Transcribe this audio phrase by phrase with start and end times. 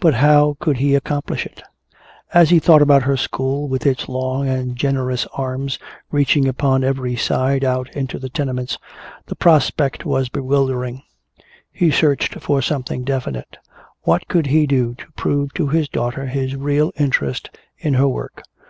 [0.00, 1.60] But how could he accomplish it?
[2.32, 5.78] As he thought about her school, with its long and generous arms
[6.10, 8.78] reaching upon every side out into the tenements,
[9.26, 11.02] the prospect was bewildering.
[11.70, 13.58] He searched for something definite.
[14.04, 18.42] What could he do to prove to his daughter his real interest in her work?